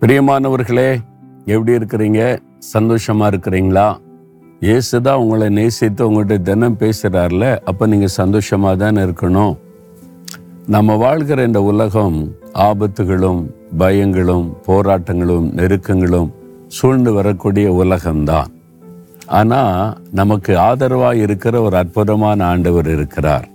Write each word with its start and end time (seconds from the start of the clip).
பிரியமானவர்களே 0.00 0.98
எப்படி 1.44 1.72
இருக்கிறீங்க? 1.72 2.38
சந்தோஷமா 2.78 3.32
இருக்கிறீங்களா? 3.32 3.98
இயேசுதான் 4.60 5.14
உங்களை 5.14 5.48
நேசித்து 5.48 6.10
உங்கள்கிட்ட 6.10 6.42
தினம் 6.42 6.78
பேசுறாருல 6.78 7.58
அப்ப 7.58 7.86
நீங்க 7.86 8.06
சந்தோஷமா 8.16 8.76
தான் 8.76 8.96
இருக்கணும்? 8.96 9.58
நம்ம 10.66 10.96
வாழ்கிற 10.96 11.42
இந்த 11.42 11.62
உலகம் 11.62 12.30
ஆபத்துகளும் 12.54 13.50
பயங்களும் 13.78 14.52
போராட்டங்களும் 14.66 15.52
நெருக்கங்களும் 15.52 16.30
சூழ்ந்து 16.66 17.12
வரக்கூடிய 17.12 17.72
உலகம்தான். 17.72 18.46
ஆனா 19.26 19.92
நமக்கு 20.12 20.58
ஆதரவாக 20.58 21.16
இருக்கிற 21.16 21.60
ஒரு 21.60 21.76
அற்புதமான 21.76 22.46
ஆண்டவர் 22.46 22.86
இருக்கிறார். 22.86 23.48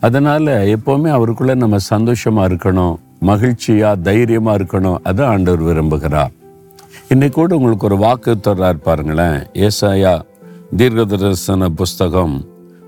அதனால 0.00 0.64
எப்பவுமே 0.64 1.08
அவருக்குள்ள 1.08 1.54
நம்ம 1.54 1.76
சந்தோஷமா 1.90 2.44
இருக்கணும். 2.48 2.96
மகிழ்ச்சியா 3.26 4.00
தைரியமா 4.00 4.54
இருக்கணும். 4.54 4.98
அதை 5.02 5.26
ஆண்டவர் 5.26 5.62
விரும்புகிறார். 5.62 6.32
இன்னைக்கு 7.08 7.40
கூட 7.40 7.54
உங்களுக்கு 7.54 7.86
ஒரு 7.86 7.96
வாக்கு 7.96 8.34
தொடரார் 8.34 8.82
பாருங்களேன். 8.82 9.46
ஏசாயா 9.52 10.20
தீர்க்கதரிசன 10.76 11.68
புஸ்தகம் 11.68 12.44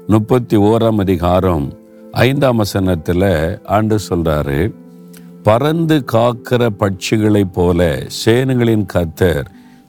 முப்பத்தி 0.07 0.57
ஓராம் 0.57 1.01
அதிகாரம் 1.01 1.79
ஐந்தாம் 2.13 2.57
வசனத்தில் 2.57 3.65
ஆண்டு 3.65 3.99
சொல்றாரு 4.09 4.73
பறந்து 5.43 6.05
காக்கிற 6.13 6.69
பட்சிகளைப் 6.79 7.53
போல 7.53 8.07
சேனுகளின் 8.25 8.87
கத்தர் 8.93 9.45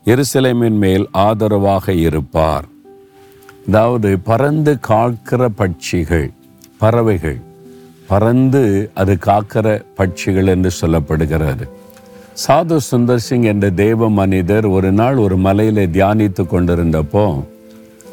எருசலேமின் 0.05 0.77
மேல் 0.77 1.07
ஆதரவாக 1.11 1.93
இருப்பார். 1.93 2.65
அதாவது 3.67 4.19
பறந்து 4.19 4.77
காக்கிற 4.87 5.47
பட்சிகள் 5.57 6.29
பறவைகள். 6.77 7.39
பறந்து 8.09 8.63
அது 9.01 9.13
காக்கிற 9.27 9.67
பட்சிகள் 9.97 10.49
என்று 10.53 10.71
சொல்லப்படுகிறது. 10.81 11.65
சாது 12.43 12.77
சுந்தர் 12.89 13.25
சிங் 13.25 13.47
என்ற 13.51 13.65
தேவ 13.83 14.09
மனிதர் 14.19 14.65
ஒரு 14.77 14.91
நாள் 14.91 15.17
ஒரு 15.25 15.37
மலையில 15.37 15.85
தியானித்து 15.95 16.43
கொண்டிருந்தப்போ 16.53 17.25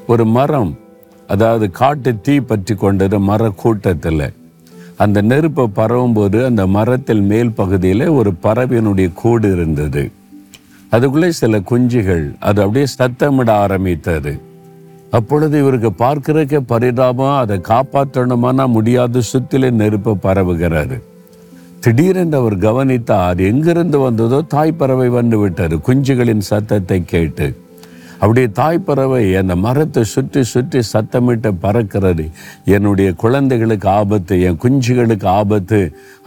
ஒரு 0.06 0.24
மரம் 0.36 0.72
அதாவது 1.28 1.66
காட்டு 1.80 2.10
தீ 2.20 2.34
பற்றி 2.40 2.74
கொண்டது 2.74 3.16
மர 3.28 3.48
கூட்டத்தில் 3.62 4.26
அந்த 5.04 5.18
நெருப்பை 5.22 5.64
பரவும் 5.78 6.12
போது 6.12 6.38
அந்த 6.44 6.62
மரத்தில் 6.76 7.24
மேல் 7.30 7.56
பகுதியில் 7.60 8.06
ஒரு 8.18 8.30
பறவையினுடைய 8.42 9.08
கூடு 9.12 9.48
இருந்தது. 9.52 10.04
அதுக்குள்ளே 10.90 11.30
சில 11.40 11.58
குஞ்சுகள் 11.70 12.24
அது 12.48 12.58
அப்படியே 12.62 12.86
சத்தமிட 12.98 13.50
ஆரம்பித்தது. 13.64 14.32
அப்பொழுது 15.16 15.56
இவருக்கு 15.62 15.90
பார்க்கிறக்க 16.00 16.60
பரிதாபம் 16.72 17.36
அதை 17.42 17.56
காப்பாற்றணுமானா 17.68 18.64
முடியாது 18.76 19.18
சுத்திலே 19.32 19.68
நெருப்பு 19.80 20.12
பரவுகிறாரு. 20.24 20.96
திடீரென்று 21.84 22.36
அவர் 22.40 22.56
கவனித்தார் 22.64 23.40
எங்கிருந்து 23.50 23.98
வந்ததோ 24.06 24.38
தாய் 24.54 24.78
பறவை 24.80 25.06
வந்து 25.18 25.36
விட்டார் 25.42 25.74
குஞ்சுகளின் 25.88 26.42
சத்தத்தை 26.50 26.98
கேட்டு 27.12 27.46
அப்படியே 28.20 28.48
தாய் 28.58 28.84
பறவை 28.88 29.22
அந்த 29.40 29.54
மரத்தை 29.64 30.02
சுற்றி 30.14 30.42
சுற்றி 30.52 30.80
சத்தமிட்டு 30.92 31.50
பறக்கிறது. 31.64 32.24
என்னுடைய 32.76 33.08
குழந்தைகளுக்கு 33.22 33.88
ஆபத்து 34.00 34.34
என் 34.48 34.60
குஞ்சுகளுக்கு 34.62 35.28
ஆபத்து. 35.40 35.80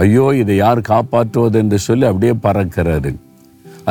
ஐயோ 0.06 0.26
இதை 0.42 0.56
யார் 0.64 0.81
காப்பாற்றுவது 0.92 1.59
என்று 1.64 1.80
சொல்லி 1.88 2.08
அப்படியே 2.12 2.36
பறக்கிறது. 2.48 3.12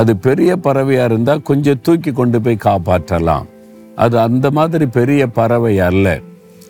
அது 0.00 0.14
பெரிய 0.26 0.50
பறவையாக 0.66 1.10
இருந்தால் 1.10 1.46
கொஞ்சம் 1.50 1.82
தூக்கி 1.88 2.12
கொண்டு 2.20 2.40
போய் 2.46 2.64
காப்பாற்றலாம். 2.68 3.48
அது 4.04 4.16
அந்த 4.26 4.46
மாதிரி 4.58 4.86
பெரிய 4.98 5.22
பறவை 5.38 5.74
அல்ல. 5.88 6.06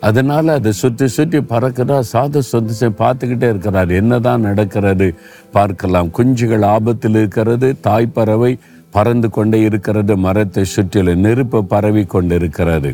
அதனால 0.07 0.53
அதை 0.57 0.71
சுற்றி 0.81 1.07
சுற்றி 1.15 1.39
பறக்கிறா 1.51 1.97
சாத 2.11 2.41
சொத்து 2.49 2.89
பார்த்துக்கிட்டே 3.01 3.47
இருக்கிறார். 3.53 3.89
என்னதான் 4.01 4.45
நடக்கிறது 4.49 5.07
பார்க்கலாம். 5.55 6.09
குஞ்சுகள் 6.17 6.65
ஆபத்தில் 6.75 7.17
இருக்கிறது 7.21 7.69
தாய் 7.87 8.13
பறவை 8.17 8.51
பறந்து 8.95 9.27
கொண்டே 9.29 9.59
இருக்கிறது 9.69 10.13
மரத்தை 10.25 10.63
சுற்றிலும் 10.75 11.23
நெருப்பு 11.25 11.59
பரவி 11.73 12.03
கொண்டிருக்கிறது 12.13 12.91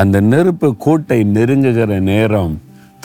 அந்த 0.00 0.16
நெருப்பு 0.32 0.68
கூட்டை 0.84 1.18
நெருங்குகிற 1.36 2.00
நேரம் 2.10 2.52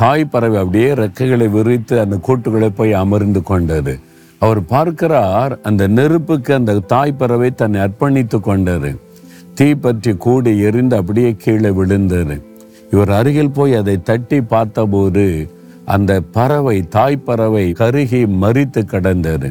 தாய் 0.02 0.30
பறவை 0.34 0.58
அப்படியே 0.64 0.90
ரெக்கைகளை 1.04 1.48
விரித்து 1.56 1.96
அந்த 2.04 2.16
கூட்டுகளை 2.28 2.70
போய் 2.80 2.94
அமர்ந்து 3.04 3.42
கொண்டது. 3.50 3.94
அவர் 4.42 4.62
பார்க்கிறார் 4.74 5.54
அந்த 5.70 5.84
நெருப்புக்கு 5.98 6.52
அந்த 6.60 6.82
தாய் 6.94 7.20
பறவை 7.22 7.50
தன்னை 7.62 7.80
அர்ப்பணித்து 7.86 8.40
கொண்டது. 8.40 8.92
தீ 9.58 9.74
பற்றி 9.74 10.12
எரிந்து 10.68 10.96
அப்படியே 10.96 11.36
கீழே 11.44 11.70
விழுந்தது. 11.70 12.36
இவர் 12.92 13.12
அருகில் 13.12 13.52
போய் 13.52 13.74
அதை 13.76 14.02
தட்டி 14.02 14.42
பார்த்தபோது 14.42 15.50
அந்த 15.86 16.22
பறவை 16.22 16.88
தாய் 16.88 17.18
பறவை 17.18 17.72
கருகி 17.72 18.22
மறித்து 18.42 18.82
கிடந்தது. 18.84 19.50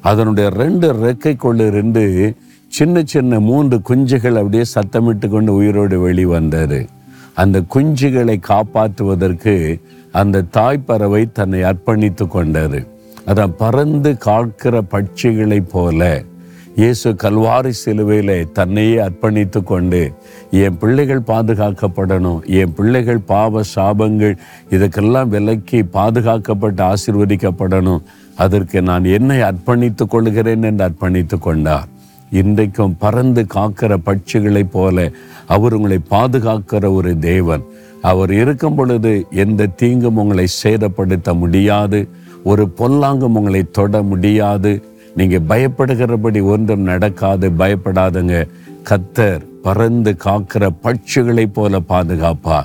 அதனுடைய 0.00 0.48
ரெண்டு 0.48 0.88
ரெக்கைக்குள்ளிருந்து 0.92 2.36
சின்ன 2.68 3.02
சின்ன 3.04 3.40
மூன்று 3.40 3.80
குஞ்சுகள் 3.88 4.38
அப்படியே 4.38 4.62
சத்தமிட்டு 4.74 5.28
கொண்டு 5.28 5.54
உயிரோடு 5.54 6.00
வெளிவந்தது. 6.00 6.86
அந்த 7.34 7.62
குஞ்சுகளை 7.74 8.36
காப்பாற்றுவதற்கு 8.48 9.80
அந்த 10.12 10.42
தாய் 10.42 10.86
பறவை 10.86 11.32
தன்னை 11.32 11.62
அர்ப்பணித்து 11.62 12.26
கொண்டது. 12.26 12.86
அதான் 13.26 13.54
பறந்து 13.58 14.16
காக்கிற 14.24 14.80
பட்சிகளைப் 14.92 15.70
போல 15.72 16.22
இயேசு 16.76 17.10
கல்வாரி 17.12 17.68
சிலுவையில் 17.68 18.52
தன்னையே 18.52 18.96
அர்ப்பணித்து 18.96 19.62
கொண்டு 19.62 20.12
என் 20.50 20.76
பிள்ளைகள் 20.78 21.22
பாதுகாக்கப்படணும் 21.26 22.44
என் 22.58 22.74
பிள்ளைகள் 22.74 23.18
பாவ 23.18 23.60
சாபங்கள் 23.74 24.34
இதுக்கெல்லாம் 24.70 25.28
விலக்கி 25.28 25.80
பாதுகாக்கப்பட்டு 25.82 26.82
ஆசிர்வதிக்கப்படணும். 26.90 28.02
அதற்கு 28.36 28.82
நான் 28.82 29.04
என்னை 29.04 29.38
அர்ப்பணித்துக் 29.40 30.12
கொள்கிறேன் 30.14 30.62
என்று 30.62 30.84
அர்ப்பணித்து 30.88 31.38
கொண்டார். 31.38 31.88
இன்றைக்கும் 32.30 32.96
பறந்து 32.98 33.46
காக்கிற 33.54 33.96
பட்சிகளைப் 34.06 34.72
போல 34.72 35.10
அவர் 35.46 35.74
உங்களை 35.74 35.98
பாதுகாக்கிற 36.10 36.94
ஒரு 36.94 37.18
தேவன். 37.18 37.62
அவர் 38.02 38.32
இருக்கும் 38.32 38.74
பொழுது 38.74 39.26
எந்த 39.30 39.66
தீங்கும் 39.66 40.16
உங்களை 40.16 40.46
சேதப்படுத்த 40.62 41.38
முடியாது 41.38 42.08
ஒரு 42.44 42.70
பொல்லாங்கும் 42.78 43.36
உங்களை 43.40 43.64
தொட 43.70 44.02
முடியாது. 44.02 44.84
நீங்கள் 45.16 45.46
பயப்படுகிறபடி 45.48 46.42
ஒன்றும் 46.44 46.80
நடக்காது 46.80 47.50
பயப்படாதுங்க. 47.50 48.48
கத்தர் 48.88 49.42
பறந்து 49.62 50.16
காக்கிற 50.24 50.68
பட்சிகளைப் 50.82 51.54
போல 51.54 51.80
பாதுகாப்பா. 51.88 52.58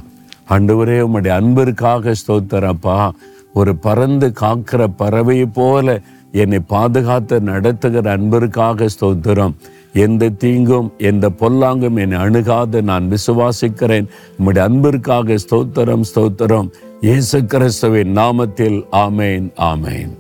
ஆண்டவரே 0.50 0.98
உம்முடைய 1.06 1.28
அன்பிற்காக 1.28 2.14
ஸ்தோத்தரப்பா 2.22 3.12
ஒரு 3.54 3.76
பறந்து 3.76 4.34
காக்கிற 4.42 4.88
பறவையை 5.00 5.48
போல 5.54 6.02
என்னை 6.32 6.60
பாதுகாத்து 6.60 7.42
நடத்துகிற 7.42 8.12
அன்பிற்காக 8.12 8.88
ஸ்தோத்திரம். 8.96 9.54
எந்த 9.94 10.30
தீங்கும் 10.30 10.94
எந்த 10.98 11.30
பொல்லாங்கும் 11.40 11.98
என்னை 11.98 12.18
அணுகாது 12.18 12.84
நான் 12.84 13.12
விசுவாசிக்கிறேன். 13.12 14.08
உம்முடைய 14.40 14.58
அன்பிற்காக 14.58 15.38
ஸ்தோத்திரம் 15.46 16.06
ஸ்தோத்திரம். 16.16 16.70
இயேசு 17.02 17.46
கிறிஸ்துவின் 17.46 18.18
நாமத்தில் 18.18 18.80
ஆமேன் 18.92 19.50
ஆமேன். 19.72 20.14